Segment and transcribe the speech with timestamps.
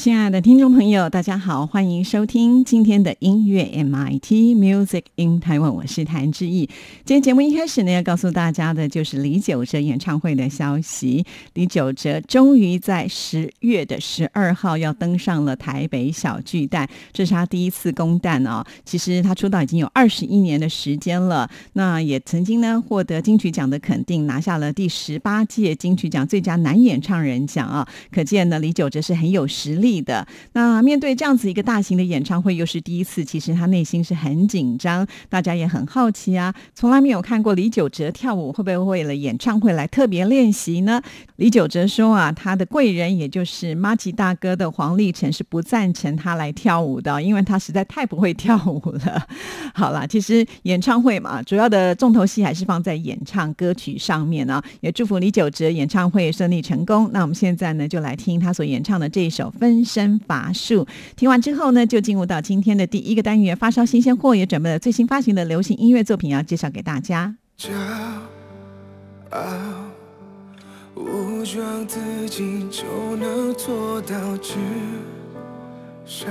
[0.00, 6.70] 亲爱的听众朋友，大家好，欢迎收听今天的音乐 MIT Music in Taiwan，我是谭志毅。
[7.04, 11.26] 今天节目一开始呢，要告诉大家的就是李玖哲演唱会的消息。
[11.52, 18.64] 李玖哲终于在十月的十二号要登上了台北小巨蛋，这是他第一次公蛋哦。
[18.86, 27.86] 其实他出道已经有二十一年的时间了，那也曾经呢获得金曲奖的肯定，拿下了第十八届金曲奖最佳男演唱人奖啊。
[28.10, 29.89] 可见呢，李玖哲是很有实力。
[29.98, 36.54] 的那面对这样子一个大型的演唱会，又是第一次，其实他内心是很紧张，大家也很好奇啊。
[36.74, 41.00] 从来没有看过李玖哲跳舞，会不会为了演唱会来特别练习呢？
[41.36, 49.26] 李玖哲说啊，他的贵人也就是妈吉大哥的黄立成是不赞成他来跳舞的，因为他实在太不会跳舞了。
[49.72, 54.62] 好了，其实演唱会嘛，主要的重头戏还是放在演唱歌曲上面啊。
[54.80, 57.08] 也祝福李玖哲演唱会顺利成功。
[57.12, 59.79] 那我们现在呢，就来听他所演唱的这一首分。
[59.84, 60.86] 身乏术，
[61.16, 67.36] 听完之后呢，就进入到今天的第一个单元，发烧新鲜货，也准备了最新发行的流行音乐作品要介绍给大家。
[67.58, 67.70] 骄
[69.30, 69.40] 傲，
[71.44, 74.54] 装自己就能做到，至
[76.04, 76.28] 少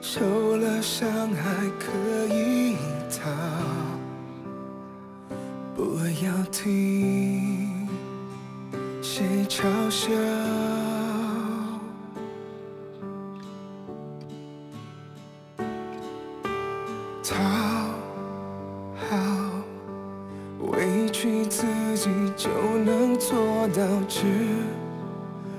[0.00, 2.76] 受了伤还可以
[3.10, 3.30] 逃，
[5.74, 5.82] 不
[6.24, 7.88] 要听
[9.02, 10.93] 谁嘲笑。
[17.26, 17.36] 讨
[19.08, 19.16] 好，
[20.72, 21.64] 委屈自
[21.96, 22.50] 己就
[22.84, 24.20] 能做到，至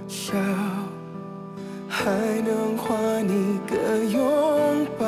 [0.07, 0.37] 少
[1.89, 2.11] 还
[2.45, 5.05] 能换你个拥抱。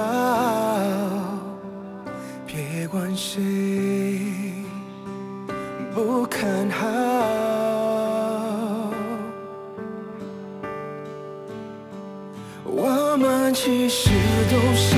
[2.48, 4.20] 别管谁
[5.94, 6.88] 不看好，
[12.66, 14.10] 我们其实
[14.50, 14.98] 都心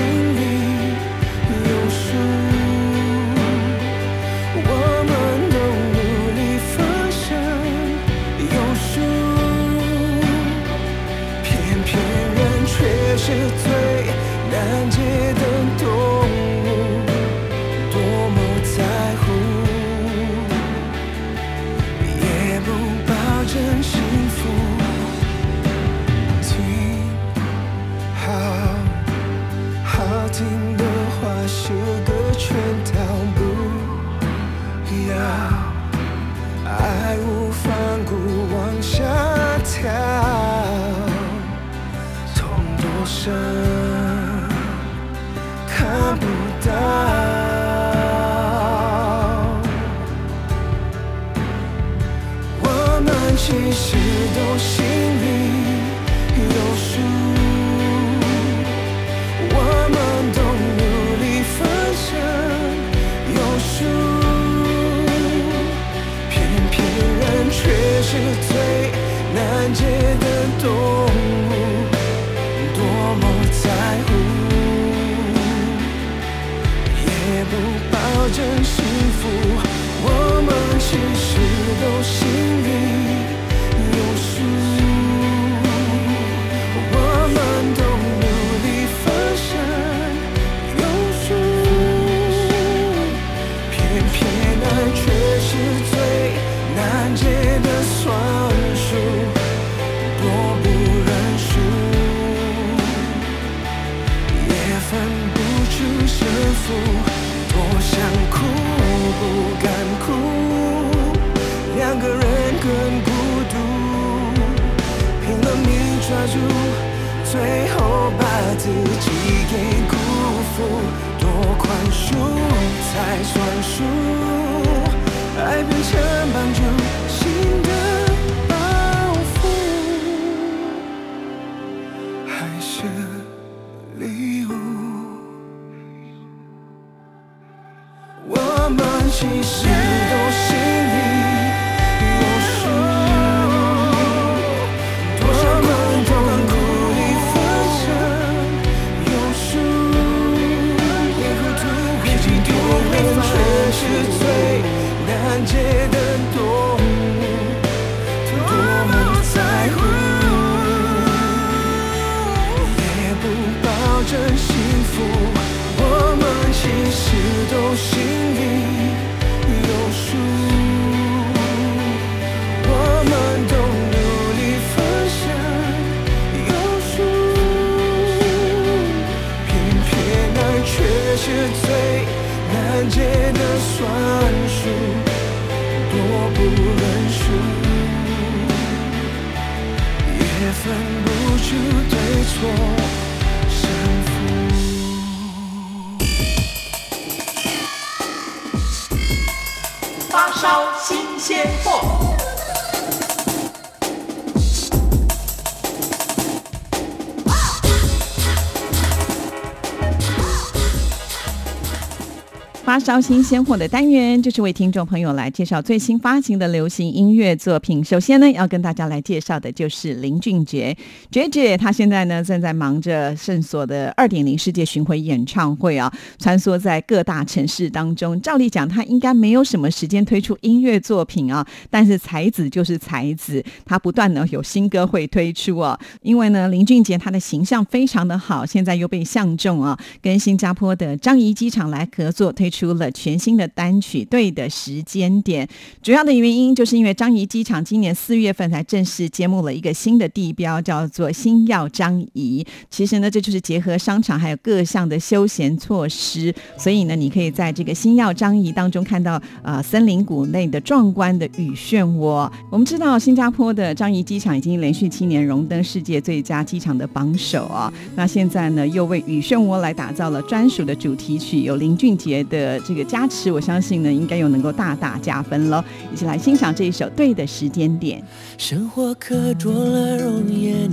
[212.79, 217.83] 烧新鲜货的单元，就是为听众朋友来介绍最新发行的流行音乐作品。
[217.83, 220.75] 首先呢，要跟大家来介绍的就是林俊杰，
[221.11, 228.19] 杰杰他现在呢正在忙着圣所的二点零世界巡回演唱会啊，穿梭在各大城市当中。
[228.21, 235.77] 照例讲，他应该没有什么时间推出音乐作品啊，但是才子就是才子，他不断的有新歌会推出啊。
[236.01, 245.45] 因为呢，林俊杰他的形象非常的好，现在又被相中啊，跟新加坡的樟宜机场来合作推出了全新的单曲《对的时间点》。
[245.81, 252.45] 主要的原因就是因为樟宜机场今年四月份才正式揭幕了一个新的地标，叫做星耀樟宜。
[252.69, 262.29] 其实呢，这就是结合商场还有各项的休闲措施，所以呢，你可以在这个星耀樟宜当中看到呃森林谷内的壮观的雨漩涡。
[262.51, 267.71] 我们知道新加坡的樟宜机场已经连续七年荣登世界最佳机场的榜首啊。
[267.95, 275.63] 那现在呢，又为雨漩涡来打造了专属的主题曲，有林俊杰的这个加持，我相信呢，应该又能够大大加分喽。
[275.93, 278.01] 一起来欣赏这一首《对的时间点》。
[278.37, 280.69] 生活刻着了容颜，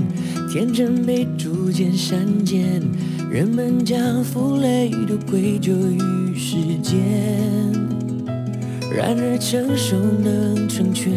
[0.50, 2.82] 天真被逐渐删减，
[3.30, 6.96] 人们将负累都归咎于时间。
[8.94, 9.94] 然而成熟
[10.24, 11.12] 能成全，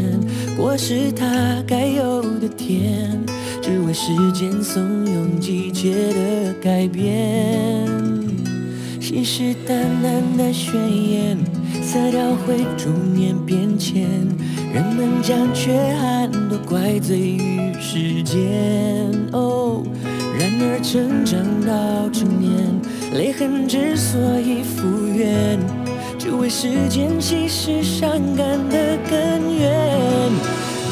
[0.58, 3.18] 果实它该有的甜，
[3.62, 8.19] 只为时间怂恿季节的改变。
[9.10, 9.74] 信誓旦
[10.04, 11.36] 旦的宣言，
[11.82, 14.08] 色调会逐年变迁，
[14.72, 18.40] 人们将缺憾都怪罪于时间。
[19.32, 19.82] 哦，
[20.38, 22.54] 然而成长到成年，
[23.16, 25.60] 泪痕之所以复原，
[26.20, 30.32] 只为时间稀释伤感的根源。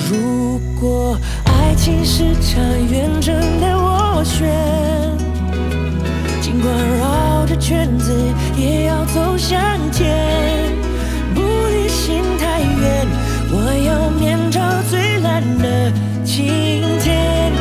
[0.09, 1.15] 如果
[1.45, 5.26] 爱情是场远征的斡旋。
[6.47, 8.13] 尽管绕着圈子，
[8.55, 9.59] 也要走向
[9.91, 10.71] 前。
[11.35, 13.05] 不离心太远，
[13.51, 15.91] 我要面朝最蓝的
[16.23, 17.51] 晴天。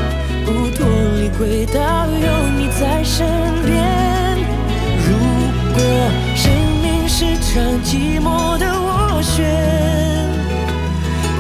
[0.45, 0.87] 不脱
[1.19, 3.27] 离轨道，有你在身
[3.65, 4.39] 边。
[5.03, 5.17] 如
[5.75, 5.83] 果
[6.37, 6.49] 生
[6.81, 10.31] 命是场寂寞的斡旋，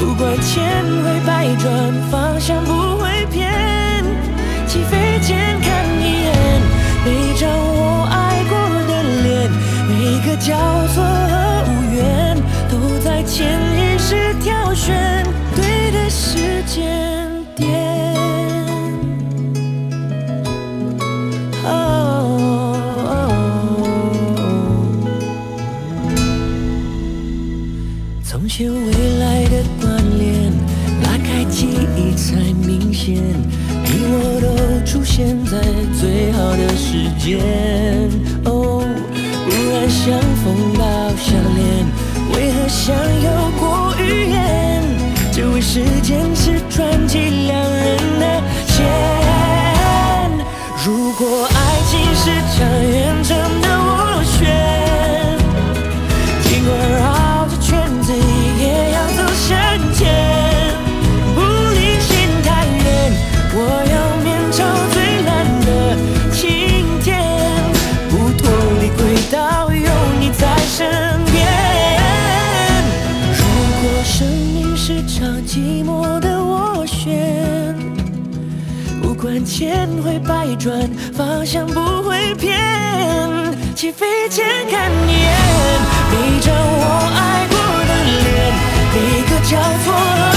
[0.01, 4.05] 不管千回百转，方向不会偏。
[4.67, 5.56] 起飞前。
[7.07, 8.59] 每张我爱过
[8.89, 9.49] 的脸，
[9.89, 10.57] 每个交
[10.89, 12.37] 错和无缘，
[12.69, 13.76] 都在潜
[79.59, 82.61] 千回百转，方向不会变。
[83.75, 85.33] 起飞前看一眼，
[86.11, 86.85] 每张我
[87.17, 87.57] 爱过
[87.89, 88.53] 的脸，
[88.93, 90.36] 每个交错。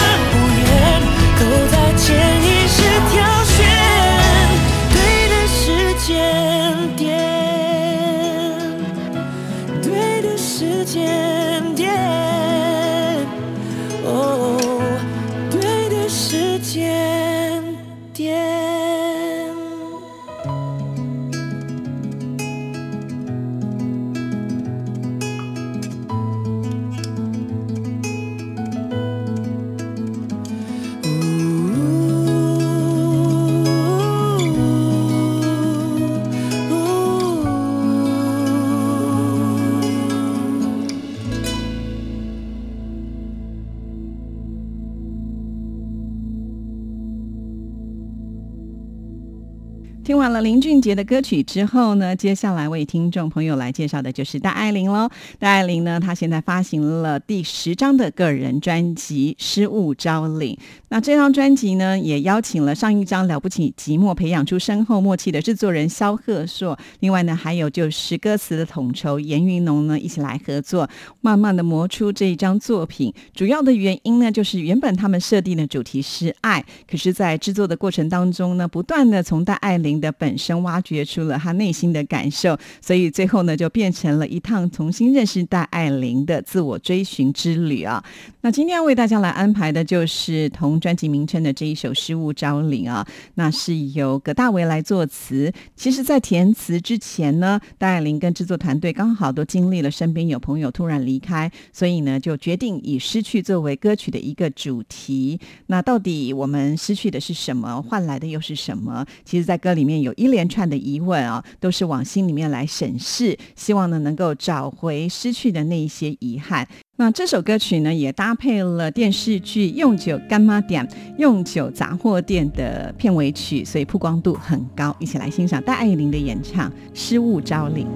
[50.21, 55.09] a 林俊杰的歌曲之后呢，接下来为听众朋友来介绍的就是戴爱玲喽。
[55.37, 60.55] 戴爱玲呢，她现在发行了第十张的个人专辑《失物招领》。
[60.89, 70.89] 那这张专辑呢，也邀请了上一张《了不起寂寞》培养出深厚默契的制作人萧鹤硕，另外呢，还有就是歌词的统筹严云农呢，一起来合作，
[71.21, 73.13] 慢慢的磨出这一张作品。
[73.33, 88.03] 主要的原因呢，就是原本他们设定的主题是爱，可是，在制作的过程当中呢，不断的从戴爱玲的本身挖掘出了他内心的感受，所以最后呢，就变成了一趟重新认识戴爱玲的自我追寻之旅啊。
[88.41, 93.05] 那今天要为大家来安排的就是同专辑名称的这一首《失物招领》啊，
[93.35, 95.51] 那是由葛大为来作词。
[95.75, 105.39] 其实，在填词之前呢，戴爱玲跟制作团队刚好都经历了身边有朋友突然离开，所以呢，就决定以失去作为歌曲的一个主题。
[105.67, 109.05] 那到底我们失去的是什么，换来的又是什么？
[109.25, 116.67] 其实，在歌里面有一连串的疑问啊，都是往心里面来审视，希望呢能够找回失去的那一些遗憾。
[116.97, 120.85] 那这首歌曲呢，也搭配了电视剧《用酒干妈店》
[121.17, 124.93] 《用酒杂货店》的片尾曲，所以曝光度很高。
[124.99, 127.87] 一起来欣赏戴爱玲的演唱《失物招领》。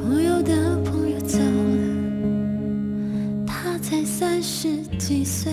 [0.00, 5.52] 朋友的朋友走了，他才三十几岁，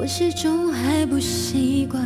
[0.00, 2.02] 我始终还不习惯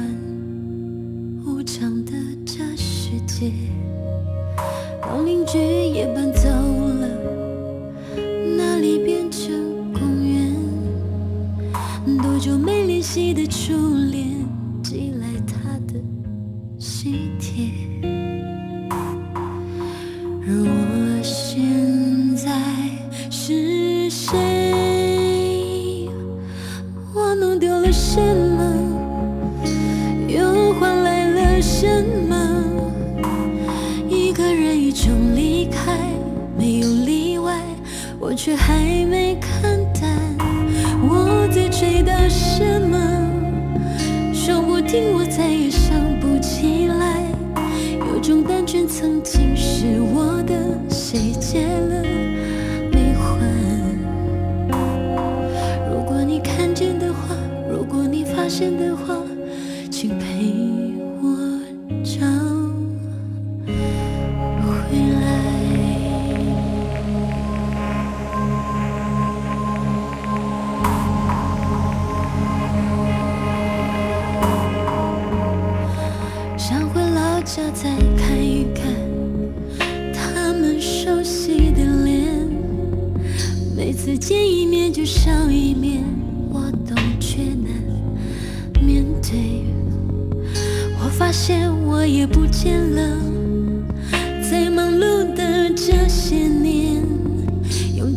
[1.47, 2.11] 无常的
[2.45, 3.53] 这世界。
[5.03, 7.09] 老邻居也搬走了，
[8.57, 10.53] 那里变成公园。
[12.21, 13.94] 多久没联系的初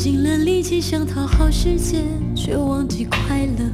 [0.10, 2.02] 尽了力气想讨好世界，
[2.34, 3.66] 却忘记快乐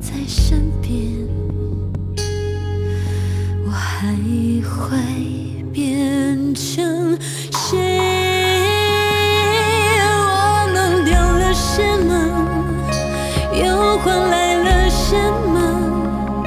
[0.00, 1.00] 在身边。
[3.64, 4.08] 我还
[4.64, 4.98] 会
[5.72, 7.16] 变成
[7.52, 7.78] 谁？
[10.10, 12.12] 我弄丢了什么？
[13.54, 15.14] 又换来了什
[15.52, 16.42] 么？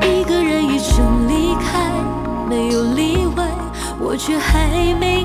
[0.00, 1.92] 一个人一生离开，
[2.48, 3.46] 没有例外，
[4.00, 5.15] 我却还没。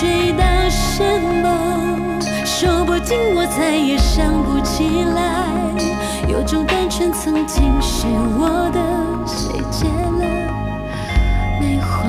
[0.00, 1.04] 追的什
[1.42, 2.18] 么？
[2.46, 5.44] 说不定我再也想不起来。
[6.26, 8.06] 有种单纯曾经是
[8.38, 8.80] 我的，
[9.26, 10.24] 谁借了
[11.60, 12.08] 没还？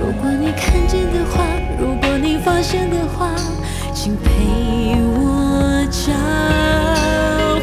[0.00, 1.44] 如果你看见的话，
[1.78, 3.30] 如果你发现的话，
[3.94, 4.32] 请陪
[4.98, 6.12] 我找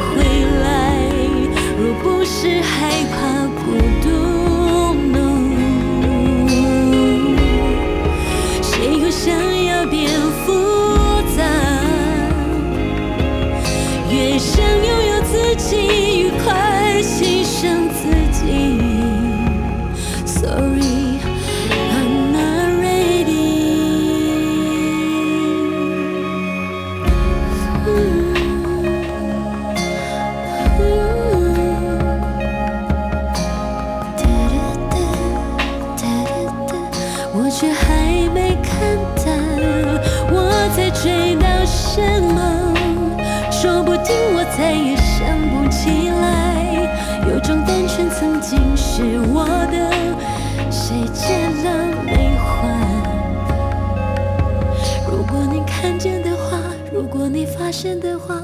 [0.08, 0.24] 回
[0.64, 0.66] 来。
[1.78, 3.21] 若不是害怕
[57.58, 58.42] 发现的话，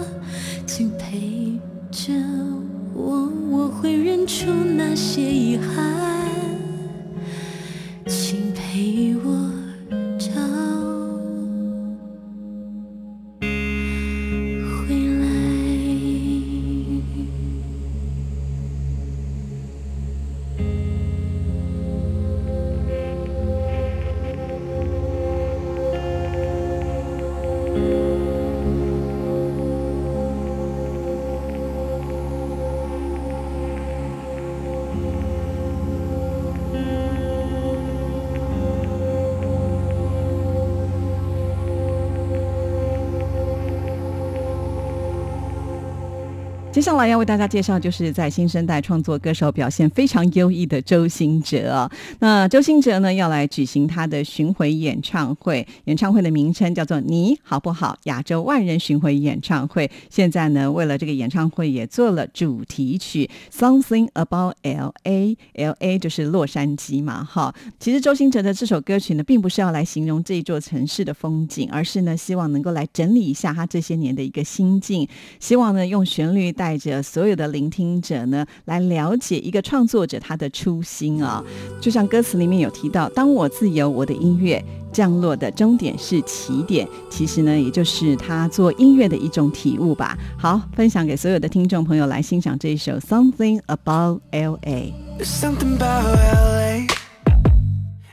[46.78, 51.90] 接下来要为大家介绍，就是在新生代创作歌手表现非常优异的周兴哲。
[52.20, 59.90] 那周兴哲呢，要来举行他的巡回演唱会，演唱会的名称叫做《你好不好》亚洲万人巡回演唱会。
[60.12, 63.28] 现在呢，为了这个演唱会也做了主题曲
[63.60, 65.98] 《Something About L.A.》，L.A.
[65.98, 67.52] 就是洛杉矶嘛，哈。
[67.80, 75.08] 其实周兴哲的这首歌曲呢，并不是要来形容这一座城市的风景，而是呢，希望能够来整理一下他这些年的一个心境，
[75.40, 81.44] 希望呢，用旋律带着所有的聆听者呢，来了解一个创作者他的初心啊。
[81.80, 84.60] 就像歌词里面有提到，当我自由，我的音乐
[84.92, 90.18] 降落的终点是起点，其实呢，也就是他做音乐的一种体悟吧。
[90.40, 94.94] 好，分享给所有的听众朋友来欣赏这一首《Something About L.A.》。
[95.20, 96.88] There's something about LA.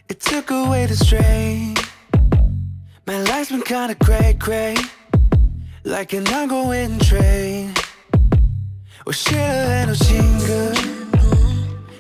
[0.09, 1.75] It took away the strain.
[3.07, 4.77] My life's been kinda cray cray.
[5.83, 7.73] Like an ongoing train.
[9.07, 10.73] 我写了很多情歌，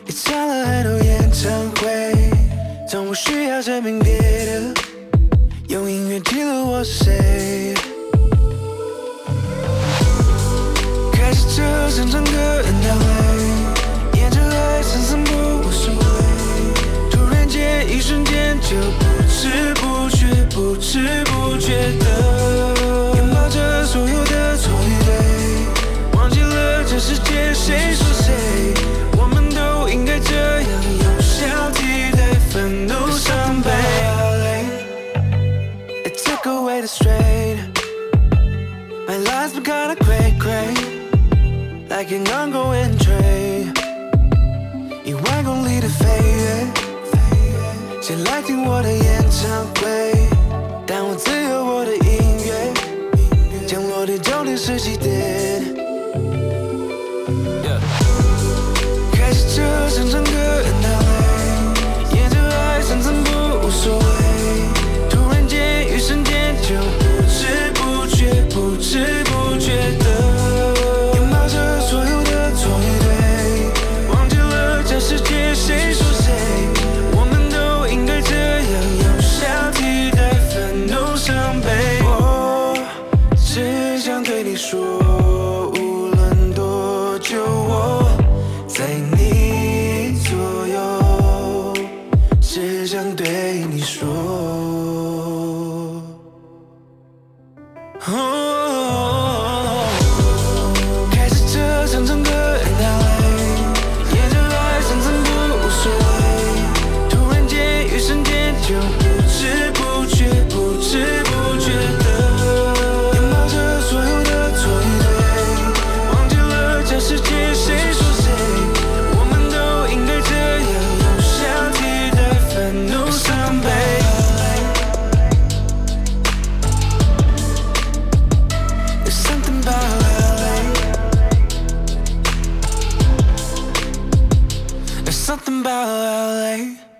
[0.06, 2.14] 也唱了很多演唱会，
[2.88, 4.80] 从不需要证明别的，
[5.68, 7.74] 用音乐记录我是谁。
[11.12, 16.00] 开始这场唱歌很到位，沿着爱散散步无所谓，
[17.10, 22.83] 突然间一瞬间就不知不觉，不知不觉的
[27.66, 28.13] 谁说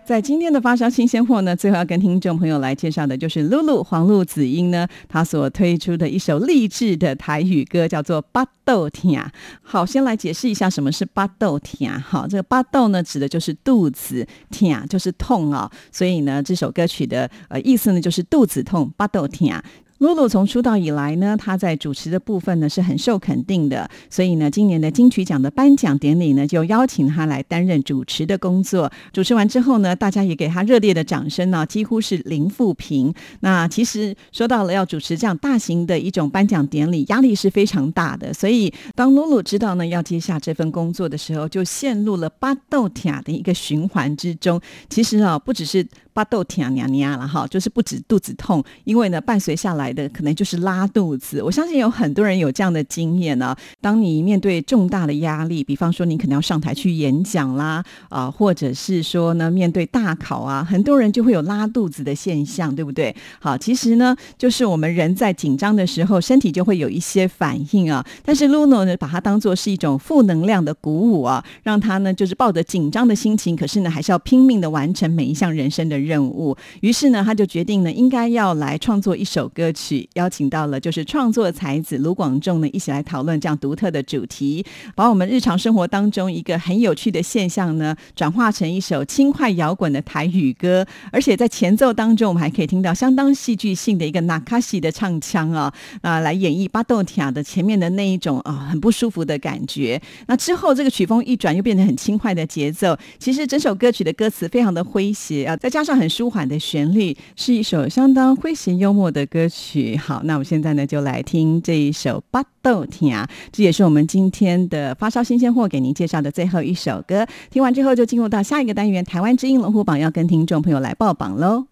[0.05, 9.23] 在今天的发烧新鲜货呢，最后要跟听众朋友来介绍的就是露露黄露子英呢，她所推出的一首励志的台语歌，叫做《巴豆甜》。
[9.63, 11.99] 好，先来解释一下什么是巴豆甜。
[11.99, 19.63] 好，这个巴豆呢，指的就是肚子，甜就是痛啊、所以呢，这首歌曲的呃意思呢，就是肚子痛，巴豆甜。
[20.05, 28.91] 露露从出道以来呢，她在主持的部分呢是很受肯定的，所以呢，今年的金曲奖的颁奖典礼呢，就邀请她来担任主持的工作。
[29.13, 33.13] 主持完之后呢，大家也给她热烈的掌声呢，几乎是零负评。
[33.41, 38.33] 那其实说到了要主持这样大型的一种颁奖典礼，压力是非常大的。
[38.33, 44.61] 所以当露露知道呢要接下这份工作的时候，就陷入了巴豆塔的一个循环之中。
[44.91, 45.87] 其实啊，不只是。
[46.15, 51.43] 巴豆甜娘娘了哈，就是不止肚子痛，因为呢，伴随下来的可能就是拉肚子。
[51.43, 53.55] 我相信有很多人有这样的经验呢。
[53.81, 63.15] 当你面对重大的压力，比方说你可能要上台去演讲啦，啊，或者是说呢，面对大考啊，很多人就会有拉肚子的现象，对不对？
[63.41, 68.07] 好，其实呢，就是我们人在紧张的时候，身体就会有一些反应啊。
[68.25, 76.04] 但是 Luno 呢，把它当做是一种负能量的鼓舞啊，让他呢，就是抱着紧张的心情，可是呢，还是要拼命的完成每一项人生的。
[76.05, 84.65] 任务，于是呢，他就决定呢，应该要来创作一首歌曲，邀请到了就是创作才子卢广仲呢，一起来讨论这样独特的主题，
[84.95, 100.01] 把我们日常生活当中一个很有趣的现象呢，转化成一首轻快摇滚的台语歌，而且在前奏当中，我们还可以听到相当戏剧性的一个纳卡西的唱腔啊啊，来演绎巴豆塔的前面的那一种啊很不舒服的感觉。
[100.27, 102.95] 那之后这个曲风一转，又变得很轻快的节奏。
[103.19, 105.94] 其实整首歌曲的歌词非常的诙谐啊，再加上。
[105.95, 109.97] 很舒缓的旋律，是一首相当诙谐幽默的歌曲。
[109.97, 117.27] 好，那我们现在呢就来听这一首《巴豆甜》，这也是我们今天的发烧新鲜货给您介绍的最后一首歌。
[117.51, 121.67] 听完之后，就进入到下一个单元——台湾之音龙虎榜，要跟听众朋友来报榜喽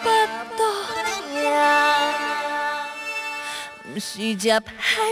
[0.00, 0.08] 不。
[4.00, 4.60] 是只海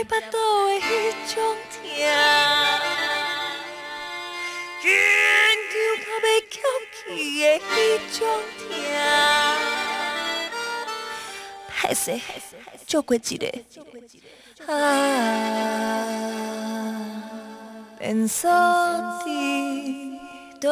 [0.07, 0.37] 巴豆
[0.69, 1.43] 的迄种
[1.83, 2.07] 甜。
[4.87, 4.95] 研
[5.71, 6.55] 究到要翘
[6.95, 6.97] 起
[7.41, 7.69] 的迄
[8.17, 8.19] 种
[8.57, 8.69] 痛，
[11.69, 12.05] 歹势，
[12.87, 13.41] 做过一个？
[14.65, 14.73] 啊，
[17.99, 19.29] 变数伫
[20.59, 20.65] 倒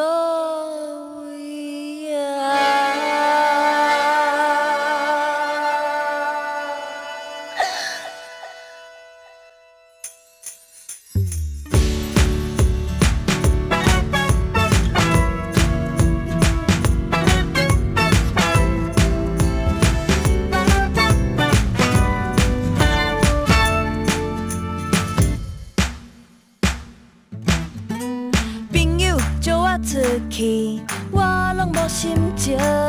[32.46, 32.85] 心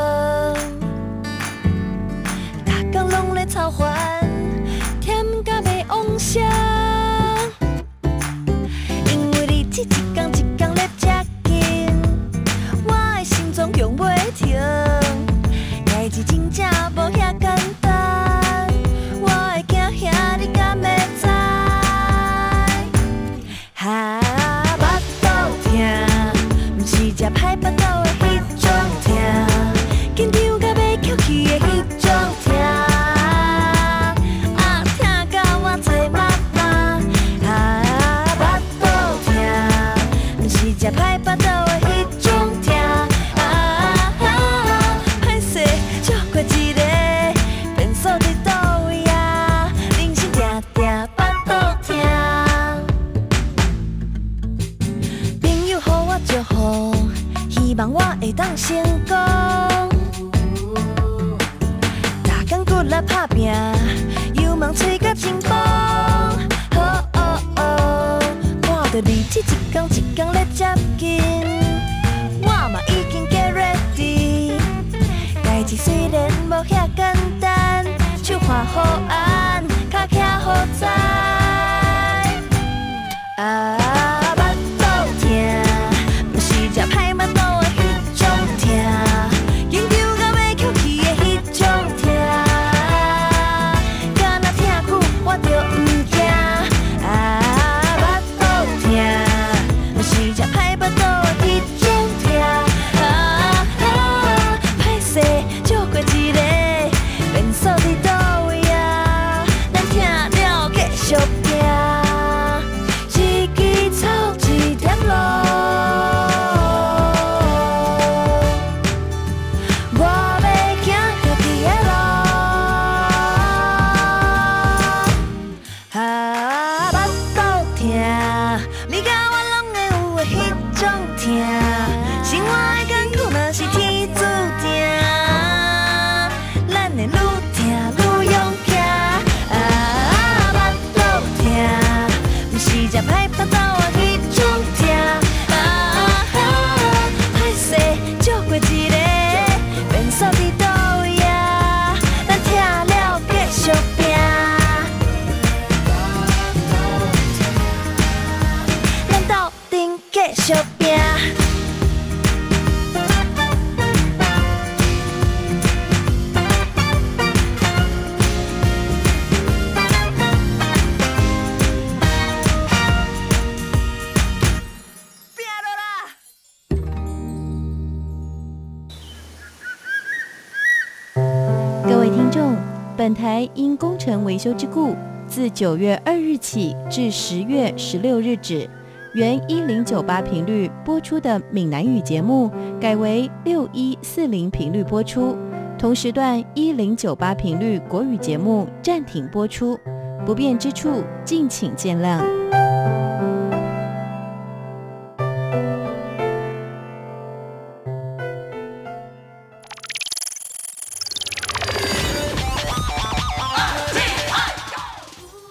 [183.53, 184.95] 因工程维修之故，
[185.27, 188.69] 自九月二日起至十月十六日止，
[189.13, 195.35] 原一零九八频率播出的闽南语节目，改为六一四零频率播出。
[195.77, 199.77] 同时段一零九八频率国语节目暂停播出，
[200.25, 202.46] 不便之处敬请见谅。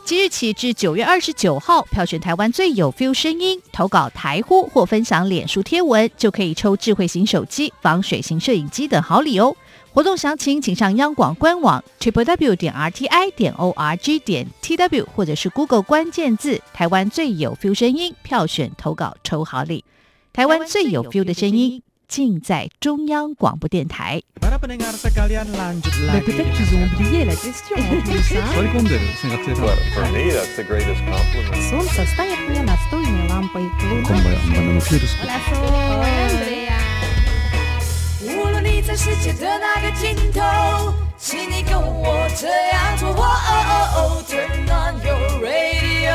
[0.07, 9.57] 即日起至九月二十九号，票选台湾最有 feel 声音，投稿台呼或分享脸书贴文，就可以抽智慧型手机、防水型摄影机等好礼哦。
[9.93, 17.57] 活动详情请上央广官网 triple w 点 r t i 点 o r g 点 t w，或者是 Google 关键字“台湾最有
[17.61, 19.85] feel 声音”，票选投稿抽好礼。
[20.33, 24.23] 台湾最有 feel 的声音，尽在中央广播电台。
[41.19, 43.09] 请你跟我这样做
[44.29, 46.15] ，，Turn on your radio，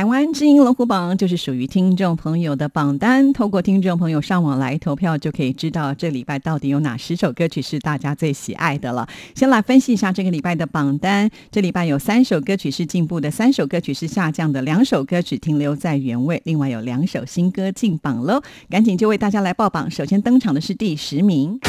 [0.00, 9.06] 台湾之音龙虎榜就是属于听众朋友的榜单，透过听众朋友上网来投票，就可以知道这礼拜到底有哪十首歌曲是大家最喜爱的了。
[9.34, 18.40] 先来分析一下这个礼拜的榜单，这礼拜有三首歌曲是进步的，三首歌曲是下降的，两首歌曲停留在原位，另外有两首新歌进榜喽。
[18.70, 21.60] 赶紧就为大家来报榜，首先登场的是第十名。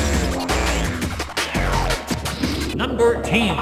[2.77, 3.57] Number Ten，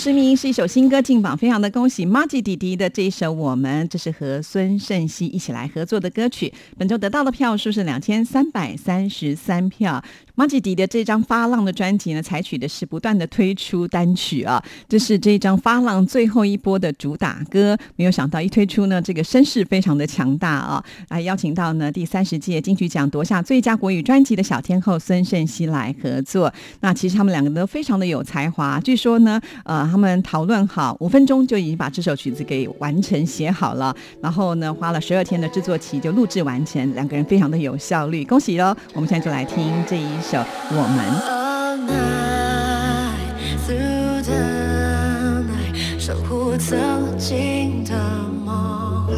[0.00, 6.50] 十名是一首新歌进榜，非常的恭喜 m a g i 弟弟的这一首《我们》，这是和孙盛熙一起来合作的歌曲。
[6.78, 10.02] 本周得到的票数是两千三百三十三票。
[10.40, 17.76] M a g i 弟的这张发浪的专辑呢，采取的是不断的推出单曲啊，这是这一张发浪最后一波的主打歌。
[17.96, 20.82] 没有想到一推出呢，这个声势非常的强大啊！
[21.10, 26.50] 来邀请到呢第三十届金曲奖夺下最佳国语专辑的小天后孙盛熙来合作。
[26.80, 38.74] 那其实他们两个都非常的有才华，据说呢，呃，他们讨论好五分钟就已经把这首曲子给完成写好了，然后呢花了十二天的制作期就录制完成，两个人非常的有效率，恭喜喽！
[38.94, 40.38] 我们现在就来听这一首
[40.70, 41.04] 《我们》。
[45.98, 47.92] 守护曾经的
[48.44, 49.08] 梦，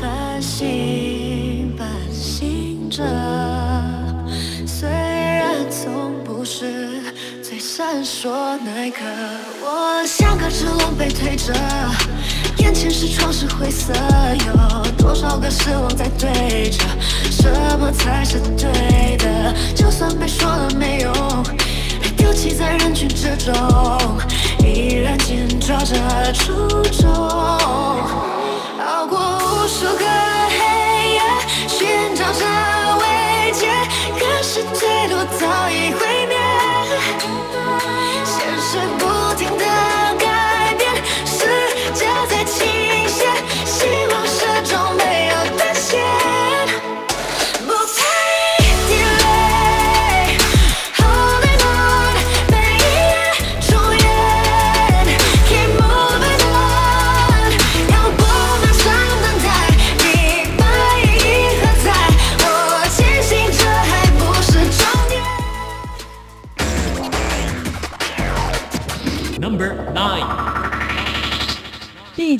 [0.00, 3.02] 繁星伴行着，
[4.64, 7.02] 虽然从不是
[7.42, 9.00] 最闪烁那一刻，
[9.60, 11.52] 我像个只龙被推着，
[12.58, 13.92] 眼前是窗是灰色，
[14.46, 16.84] 有多少个失望在对着，
[17.30, 19.54] 什么才是对的？
[19.74, 21.12] 就算被说了没用，
[22.00, 23.52] 被丢弃在人群之中，
[24.60, 26.52] 依然紧抓着初
[26.92, 30.04] 衷，熬过无数个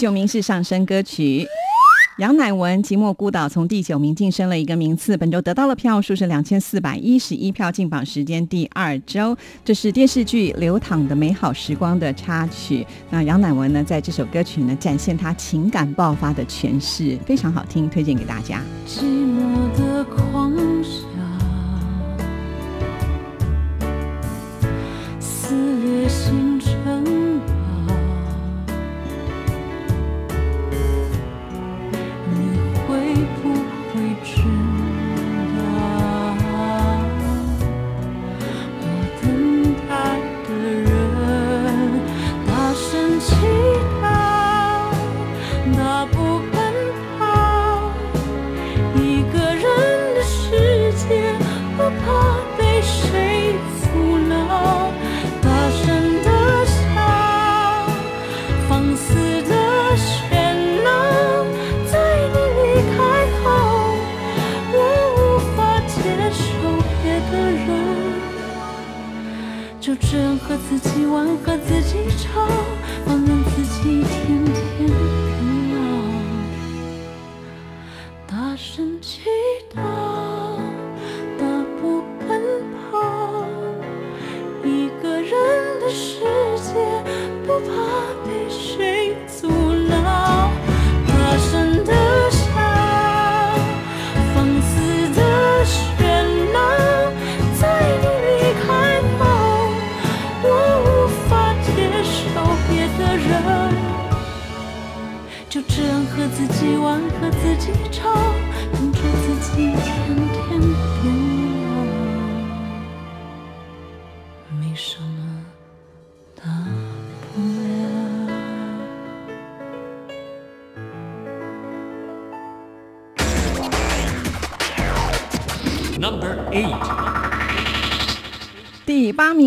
[0.03, 1.47] 九名是上升歌曲。
[2.19, 9.37] 杨乃文《寂寞孤岛》从第九名晋升了一个名次，本周得到的票数是两千四百一十一票，进榜时间第二周。
[9.65, 12.85] 这是电视剧《流淌的美好时光》的插曲。
[13.11, 18.61] 那杨乃文呢，在这首歌曲呢，展现他情感爆发的诠释，非常好听，推荐给大家。
[18.85, 20.52] 寂寞的狂
[70.53, 70.92] 我自己。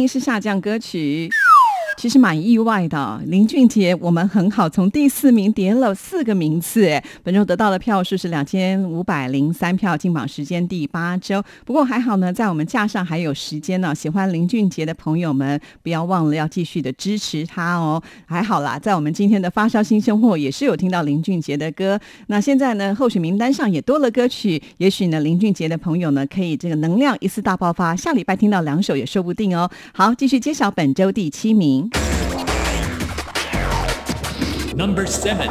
[0.08, 1.30] 是下降歌曲。
[2.06, 11.42] 其实蛮意外的，林俊杰我们很好，从第四名跌了四个名次，本周得到的票数是两千五百零三票，进榜时间第八周。
[11.66, 18.00] 不过还好呢，在我们架上还有时间呢，喜欢林俊杰的朋友们不要忘了要继续的支持他哦。
[18.28, 22.00] 还好啦，在我们今天的发烧新生活也是有听到林俊杰的歌。
[22.28, 29.68] 那现在呢，候选名单上也多了歌曲，也许呢，林俊杰的朋友呢可以这个能量一次大爆发，下礼拜听到两首也说不定哦。
[29.92, 31.90] 好，继续揭晓本周第七名。
[34.78, 35.50] Number seven，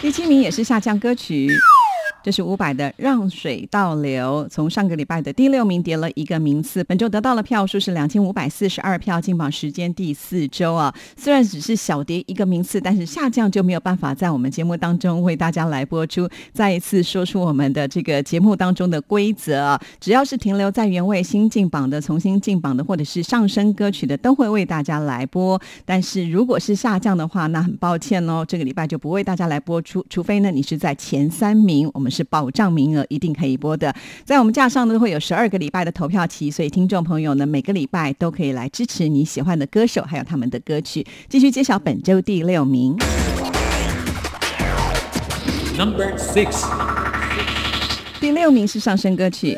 [0.00, 1.48] 第七名也是下降歌曲。
[2.22, 10.94] 这是伍佰的《让水倒流》，从上个礼拜的第六名跌了一个名次，本周得到了票数是两千五百四十二票，进榜时间第四周啊。
[11.16, 16.28] 虽然只是小跌一个名次，但是下降就没有办法在我们节目当中为大家来播出。
[16.52, 25.60] 再一次说出我们的这个节目当中的规则，只要是停留在原位新进榜的、重新进榜的，或者是上升歌曲的，都会为大家来播。
[25.84, 33.92] 但是如果是下降的话，那很抱歉哦，这个礼拜就不为大家来播出，除非呢你是在前三名，我们是保障名额，一定可以播的。
[34.24, 41.04] 在我们架上呢会有十二个礼拜的投票期，所以听众朋友呢每个礼拜都可以来支持你喜欢的歌手，还有他们的歌曲。
[41.28, 42.96] 继续揭晓本周第六名。
[45.78, 46.68] Number six，
[48.20, 49.56] 第六名是上升歌曲。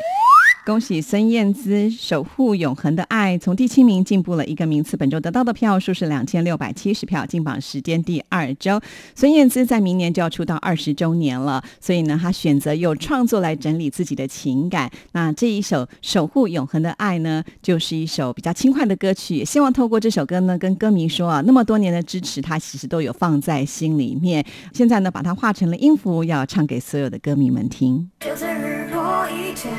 [0.65, 8.81] 恭喜孙燕姿《守护永恒的爱》从第七名进步了一个名次，本周得到的票数是两千六百七十票，进榜时间第二周。
[9.15, 14.91] 孙燕姿在明年就要出道二十周年了，所以呢，她选择用创作来整理自己的情感。
[15.13, 19.37] 那这一首《守护永恒的爱》呢，就是一首比较轻快的歌曲。
[19.37, 24.43] 也希望透过这首歌呢，跟歌迷说啊，那么多年的支持，她其实都有放在心里面。
[24.73, 28.11] 现在呢，把它化成了音符，要唱给所有的歌迷们听。
[28.21, 29.71] 就在日落以前，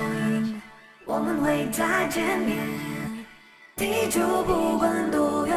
[1.08, 2.58] 我们会再见面。
[3.76, 5.56] 地球不管多远，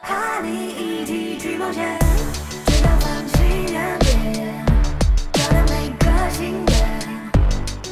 [0.00, 1.98] 和你一起去冒险。
[2.66, 4.64] 直到繁星点点，
[5.32, 6.74] 照亮每个心愿。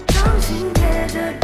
[0.08, 1.41] 重新贴着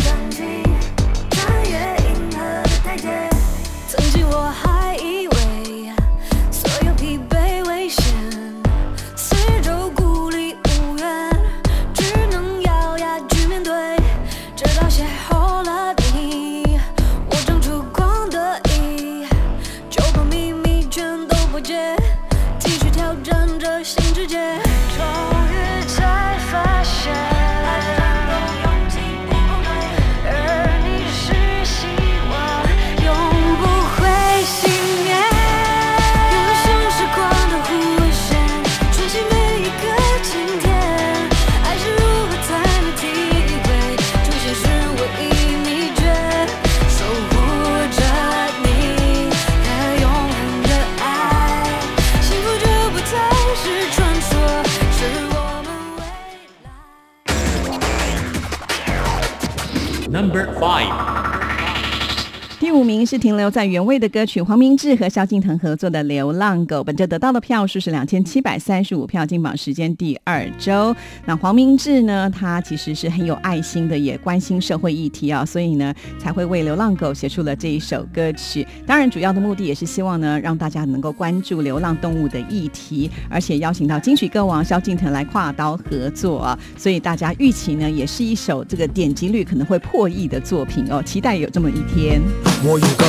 [63.18, 70.94] 停留在原位的歌曲，黄明志和萧敬腾合作的《流浪狗》，本周得到的票数是两千七百三十五票，进榜时间第二周。
[71.26, 78.66] 那黄明志呢，他其实是很有爱心的，也关心社会议题啊，所以呢才会为《流浪狗》写出了这一首歌曲。
[78.86, 92.20] 当然，主要的目的也是希望呢，让大家能够关注流浪动物的议题，而且邀请到金曲歌王萧敬腾来跨刀合作啊，所以大家预期呢，也是一首这个点击率可能会破亿的作品哦，期待有这么一天。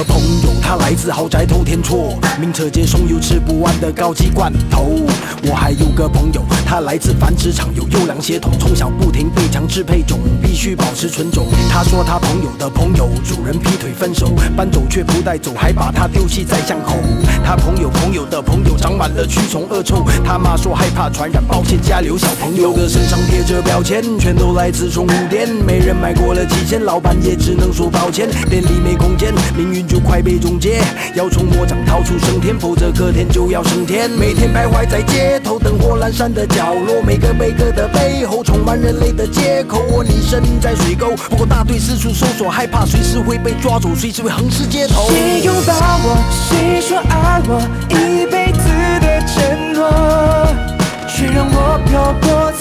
[0.03, 4.95] 朋友，他来自豪宅偷天错，名车接送有吃不完的高级罐头。
[5.43, 11.47] 我还有个朋友，他来自繁殖场，有优良血统，从小不停被强制配种，必须保持纯种。
[11.69, 16.95] 他说他朋友的朋友主人劈腿分手，搬走却不带走，还把他丢弃在巷口。
[17.43, 30.79] 他朋友朋友的朋友长满了蛆虫恶臭，他妈说害怕传染，抱歉家里有小朋友的身上贴着标签，全都来自宠物店，没人买过了几千，老板也只能说抱歉，店里没空间，命运就快被终结，
[31.15, 34.07] 要从魔掌逃出升天，否则隔天就要升天。
[34.07, 39.81] 每天徘徊在街头，灯火阑珊的角落，每个每个的背后充满人类的借口。
[39.89, 45.09] 我你身在水沟，不过大队四处搜索，害怕随时会被抓走，随时会横尸街头。
[45.09, 46.17] 谁拥抱我？
[46.47, 47.59] 谁说爱我？
[47.89, 48.69] 一辈子
[49.01, 50.28] 的承诺。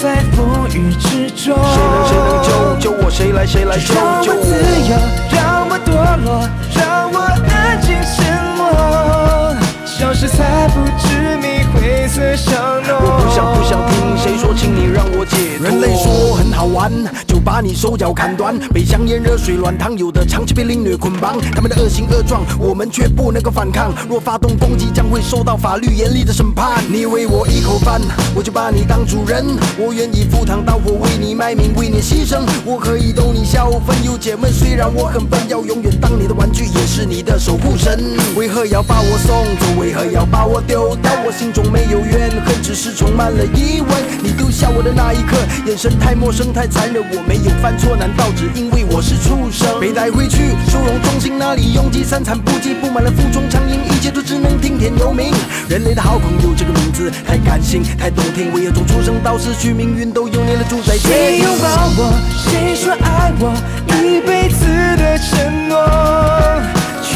[0.00, 1.56] 在风雨之中。
[1.56, 2.48] 谁能谁能救
[2.78, 3.10] 救我？
[3.10, 4.48] 谁来谁来救救让我自
[4.88, 4.96] 由，
[5.32, 5.90] 让我堕
[6.24, 7.16] 落，让我
[7.50, 8.16] 安静沉
[8.56, 8.60] 默，
[9.84, 11.47] 消失在不知名
[11.90, 15.64] 我不想不想听谁说，请你让我解脱。
[15.64, 16.92] 人类说很好玩，
[17.26, 21.38] 就把你手脚砍断，被香烟、热水、软糖，有的长期被凌虐捆绑。
[21.54, 23.92] 他们的恶行恶状，我们却不能够反抗。
[24.08, 26.82] 若发动攻击，将会受到法律严厉的审判。
[26.88, 28.00] 你喂我一口饭，
[28.34, 29.46] 我就把你当主人。
[29.78, 32.42] 我愿意赴汤蹈火，为你卖命，为你牺牲。
[32.66, 34.52] 我可以逗你笑，分忧解闷。
[34.52, 37.98] 虽然我很笨，要永远当你的玩具，也是你的守护神。
[38.36, 39.80] 为何要把我送走？
[39.80, 41.12] 为何要把我丢掉？
[41.24, 43.90] 我心中没没有怨恨，只是充满了疑问。
[44.20, 47.00] 你丢下我的那一刻，眼神太陌生，太残忍。
[47.12, 49.78] 我没有犯错，难道只因为我是畜生？
[49.80, 55.32] 被带回去收容中心，那里拥挤，三餐不济，布满了负重苍蝇，一切都只能听天由命。
[55.68, 58.50] 人类的好朋友这个名字太感性，太动听。
[58.52, 60.98] 我也从出生到死去，命运都由你来主宰？
[60.98, 62.12] 谁拥抱我？
[62.42, 63.54] 谁说爱我？
[64.02, 64.66] 一辈子
[64.96, 65.78] 的承诺，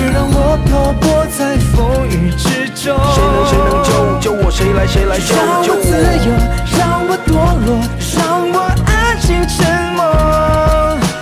[0.03, 2.99] 却让我漂泊在风雨之中。
[3.15, 4.51] 谁能谁能救救我？
[4.51, 5.87] 谁来谁来救让救我自
[6.27, 6.35] 由，
[6.77, 7.31] 让我堕
[7.65, 7.79] 落，
[8.19, 9.55] 让我安静沉
[9.95, 10.03] 默，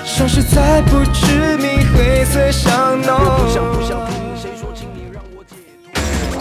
[0.03, 3.12] 消失在不知名灰色巷弄。
[3.12, 5.57] 我不想不想听谁说，请你让我解
[5.93, 6.41] 脱。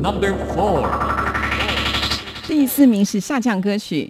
[0.00, 0.86] Number four，
[2.46, 4.08] 第四名是下降歌曲。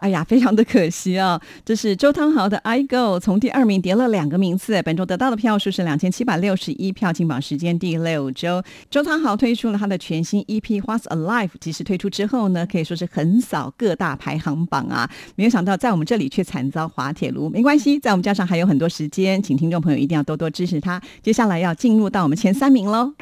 [0.00, 1.40] 哎呀， 非常的可惜啊！
[1.64, 8.62] 这是周汤豪的《I Go》，从第二名跌了两个名次，本周得到的票数是两千七百六十一票，进榜时间第六周。
[8.90, 15.08] 周汤豪推出了他的全新 EP《What's Alive》，即使推出之后呢，可以说是横扫各大排行榜啊！
[15.36, 21.00] 没有想到在我们这里却惨遭滑铁卢，没关系，在我们加上还有很多时间，请听众朋友一定要多多支持他。
[21.22, 23.12] 接下来要进入到我们前三名喽。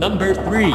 [0.00, 0.72] Number three，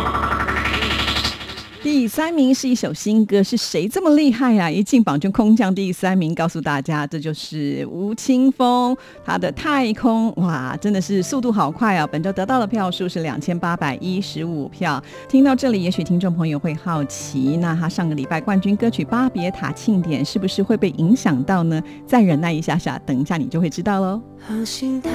[1.84, 12.08] 第三名是一首新歌，是谁这么厉害呀、一进榜就空降第三名，告诉大家，这就是吴青峰，他的《太空》哇，真的是速度好快啊！
[12.08, 15.04] 本周得到的票数是两千八百一十五票。
[15.28, 21.84] 听到这里，也许听众朋友会好奇，那他上个礼拜冠军歌曲《巴别塔庆典》是不是会被影响到呢？
[22.08, 24.22] 再忍耐一下下，等一下你就会知道喽。
[24.48, 25.10] 航行太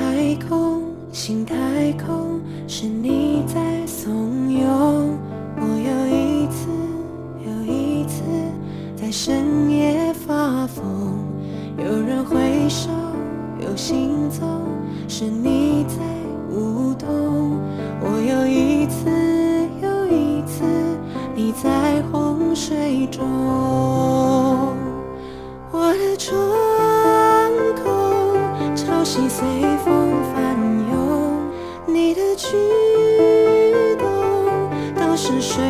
[0.47, 1.57] 空，新太
[1.93, 4.13] 空，是你在怂
[4.51, 4.67] 恿
[5.61, 6.18] 我又一
[6.51, 6.69] 次
[7.45, 8.23] 又一次
[8.97, 10.85] 在深夜发疯。
[11.77, 12.91] 有人挥手，
[13.61, 14.45] 有行走，
[15.07, 15.97] 是你在
[16.51, 17.09] 舞动。
[18.01, 19.09] 我又一次
[19.81, 20.65] 又一次，
[21.35, 23.25] 你在洪水中。
[25.71, 26.35] 我的窗
[27.77, 28.35] 口
[28.75, 29.47] 潮汐随
[29.85, 30.57] 风翻
[30.91, 31.39] 涌，
[31.87, 32.57] 你的举
[33.99, 34.09] 动
[34.97, 35.63] 都是水，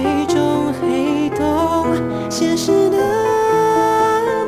[2.38, 2.96] 现实的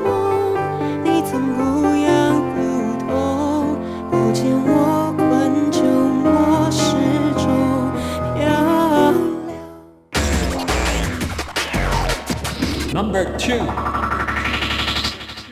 [0.05, 0.55] 梦，
[1.03, 1.61] 你曾不
[1.97, 2.57] 痒不
[3.05, 3.76] 痛，
[4.09, 5.28] 不见我困
[5.72, 5.82] 窘，
[6.22, 6.80] 我始
[7.34, 7.45] 终
[8.36, 8.47] 漂
[8.93, 9.11] 亮。
[12.95, 13.59] Number two，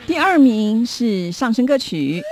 [0.07, 2.23] 第二名是上升歌曲。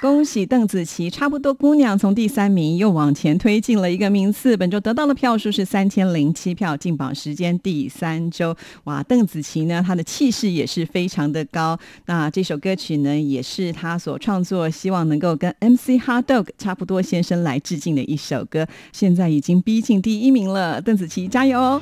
[0.00, 8.56] 恭喜邓紫棋，差不多姑娘从第三名又往前推进了一个名次，本周得到的票数是三千零七票，进榜时间第三周。
[8.84, 11.76] 哇，邓紫棋呢，她的气势也是非常的高。
[12.06, 20.80] 那这首歌曲呢，也是她所创作，希望能够跟 MC Hard Dog 差不多先生来致敬的一首歌，现在已经逼近第一名了。
[20.80, 21.80] 邓紫棋加油！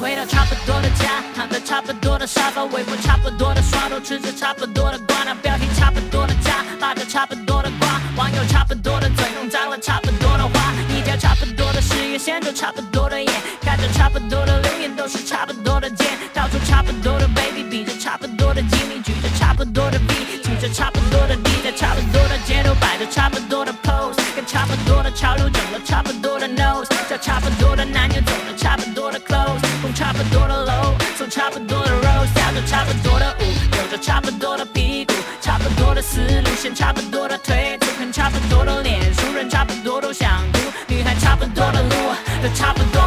[0.00, 13.32] 回到差不多的家，躺在差不多的沙发，微波差不多的刷头，吃着差不多的瓜，那标题差不多的家，骂着差不多的瓜，网友差不多的嘴，弄脏了差不多的话，一条差不多的事业线，着差不多的眼，
[13.62, 29.18] 看着差不多的留言，都是差不多的贱，到处差不多的 baby，比着差不多的机密，举着差不多的 B，举着差不多的 D，在差不多的街头摆着差不多的 pose，跟差不多的潮流整了差不多的 nose，叫差不多的男友走了差不多的
[31.44, 32.00] 差不多的肉
[32.34, 33.42] 跳着差不多的舞，
[33.76, 41.94] 有着差不多的屁股，差不多的思路线，差不多的腿，粗看差不多的脸，熟人差不多都想哭，女孩差不多的路，
[42.42, 43.03] 都差不多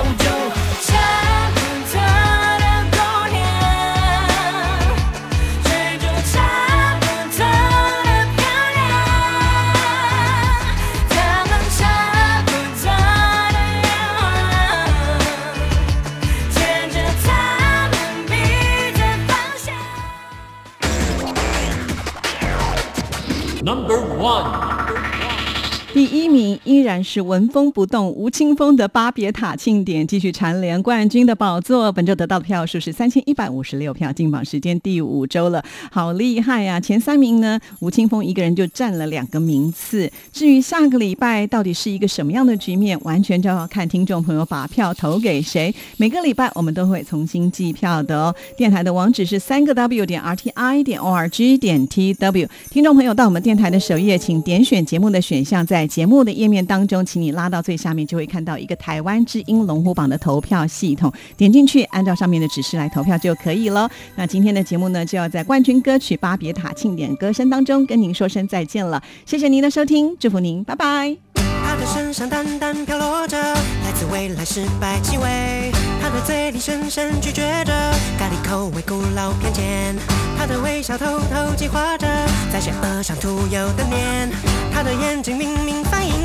[26.88, 31.92] 然是纹风不动、吴青峰的巴别塔庆典，继续蝉联冠军的宝座。
[31.92, 35.62] 本周得到的票数是三千一百五十六票，进榜时间第五周了，
[35.92, 40.10] 好厉害呀、前三名呢，吴青峰一个人就占了两个名次。
[40.32, 45.74] 至于下个礼拜到底是一个什么样的局面，完全就要看听众朋友把票投给谁。
[45.98, 48.34] 每个礼拜我们都会重新计票的哦。
[48.56, 52.48] 电台的网址是三个 w 点 r t i 点 o r g 点 t w。
[52.70, 63.90] 听众朋友到我们电台的首页，请点选节目的选项，在节目的页面当当中，请你拉到最下面，就会看到一个台湾之音龙虎榜的投票系统，点进去，按照上面的指示来投票就可以了。
[64.16, 69.02] 那今天的节目呢，就要在冠军歌曲《巴别塔庆典歌声》当中跟您说声再见了。
[69.26, 71.18] 谢谢您的收听，祝福您，拜拜。
[71.66, 75.72] 他的身上淡淡飘落着来自未来失败气味，
[76.02, 77.74] 他的嘴里深深咀嚼着
[78.18, 79.96] 咖喱口味古老偏见，
[80.38, 82.08] 他的微笑偷偷计划着
[82.54, 84.30] 在邪恶上涂有的念，
[84.72, 86.17] 他的眼睛明明反映着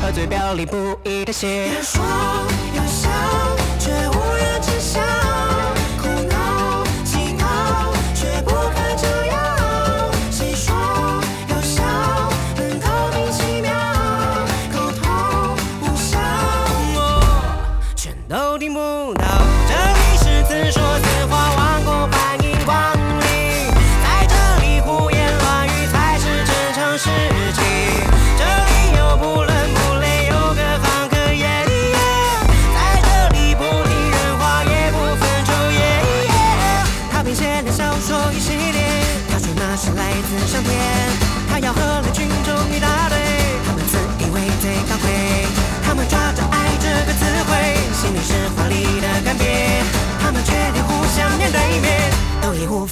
[0.00, 1.68] 和最表里不一的血。
[1.68, 2.02] 有说
[2.76, 3.08] 要笑，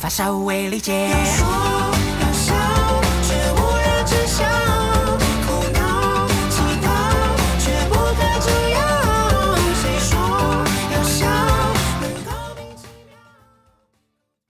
[0.07, 1.11] 法稍微理解。